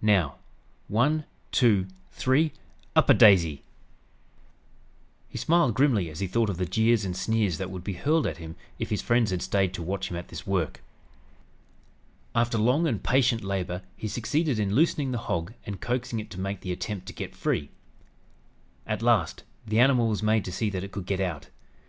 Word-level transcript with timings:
Now 0.00 0.36
'one 0.86 1.24
two 1.50 1.88
three 2.12 2.52
up 2.94 3.10
a 3.10 3.14
daisy!'" 3.14 3.64
He 5.28 5.36
smiled 5.36 5.74
grimly 5.74 6.08
as 6.08 6.20
he 6.20 6.28
thought 6.28 6.48
of 6.48 6.58
the 6.58 6.64
jeers 6.64 7.04
and 7.04 7.16
sneers 7.16 7.58
that 7.58 7.72
would 7.72 7.82
be 7.82 7.94
hurled 7.94 8.24
at 8.24 8.36
him 8.36 8.54
if 8.78 8.90
his 8.90 9.02
friends 9.02 9.32
had 9.32 9.42
stayed 9.42 9.74
to 9.74 9.82
watch 9.82 10.08
him 10.08 10.16
at 10.16 10.28
this 10.28 10.46
work. 10.46 10.80
After 12.36 12.56
long 12.56 12.86
and 12.86 13.02
patient 13.02 13.42
labor 13.42 13.82
he 13.96 14.06
succeeded 14.06 14.60
in 14.60 14.76
loosening 14.76 15.10
the 15.10 15.18
hog 15.26 15.54
and 15.66 15.80
coaxing 15.80 16.20
it 16.20 16.30
to 16.30 16.38
make 16.40 16.60
the 16.60 16.70
attempt 16.70 17.06
to 17.08 17.12
get 17.12 17.34
free. 17.34 17.68
At 18.86 19.02
last, 19.02 19.42
the 19.66 19.80
animal 19.80 20.06
was 20.06 20.22
made 20.22 20.44
to 20.44 20.52
see 20.52 20.70
that 20.70 20.84
it 20.84 20.92
could 20.92 21.06
get 21.06 21.18
out. 21.18 21.48